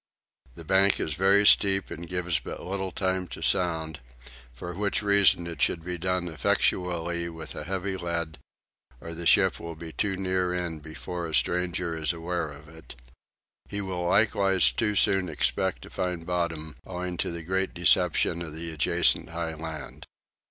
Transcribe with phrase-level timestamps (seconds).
[0.55, 3.99] The bank is very steep and gives but little time to sound;
[4.51, 8.39] for which reason it should be done effectually with a heavy lead,
[8.99, 12.95] or a ship will be too near in before a stranger is aware of it:
[13.69, 18.55] he will likewise too soon expect to find bottom, owing to the great deception of
[18.55, 20.07] the adjacent high land.